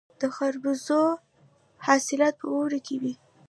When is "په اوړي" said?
2.41-2.79